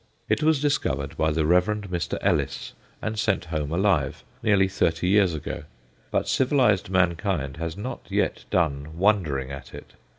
It 0.27 0.41
was 0.41 0.59
discovered 0.59 1.15
by 1.15 1.29
the 1.29 1.45
Rev. 1.45 1.67
Mr. 1.91 2.17
Ellis, 2.21 2.73
and 3.03 3.19
sent 3.19 3.45
home 3.45 3.71
alive, 3.71 4.23
nearly 4.41 4.67
thirty 4.67 5.07
years 5.07 5.35
ago; 5.35 5.65
but 6.09 6.27
civilized 6.27 6.89
mankind 6.89 7.57
has 7.57 7.77
not 7.77 8.07
yet 8.09 8.45
done 8.49 8.97
wondering 8.97 9.51
at 9.51 9.75
it. 9.75 9.93